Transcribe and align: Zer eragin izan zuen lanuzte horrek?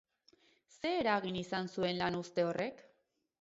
Zer 0.77 0.95
eragin 1.01 1.37
izan 1.41 1.69
zuen 1.75 2.01
lanuzte 2.01 2.47
horrek? 2.49 2.83